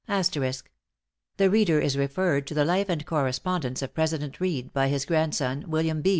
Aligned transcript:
The 0.07 1.49
reader 1.51 1.79
is 1.79 1.95
referred 1.95 2.47
to 2.47 2.55
the 2.55 2.65
Life 2.65 2.89
and 2.89 3.05
Correspondence 3.05 3.83
of 3.83 3.93
President 3.93 4.39
Reed, 4.39 4.73
by 4.73 4.87
his 4.87 5.05
grandson, 5.05 5.65
William 5.67 6.01
B. 6.01 6.09